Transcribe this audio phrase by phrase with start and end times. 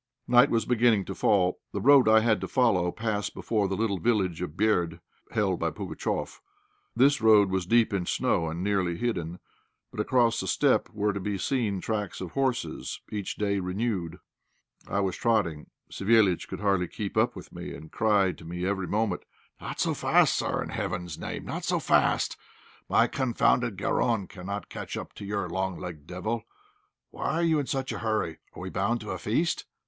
[0.27, 1.59] Night was beginning to fall.
[1.73, 5.69] The road I had to follow passed before the little village of Berd, held by
[5.69, 6.39] Pugatchéf.
[6.95, 9.37] This road was deep in snow, and nearly hidden;
[9.91, 14.17] but across the steppe were to be seen tracks of horses each day renewed.
[14.87, 15.67] I was trotting.
[15.91, 19.23] Savéliitch could hardly keep up with me, and cried to me every minute
[19.61, 22.37] "Not so fast, sir, in heaven's name not so fast!
[22.89, 26.45] My confounded 'garron' cannot catch up your long legged devil.
[27.11, 28.39] Why are you in such a hurry?
[28.55, 29.65] Are we bound to a feast?